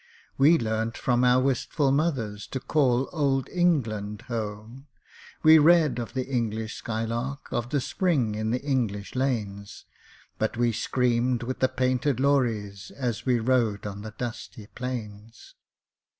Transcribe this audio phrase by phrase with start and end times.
[0.35, 4.87] We learned from our wistful mothers To call old England 'home';
[5.43, 9.85] We read of the English skylark, Of the spring in the English lanes,
[10.39, 15.53] But we screamed with the painted lories As we rode on the dusty plains!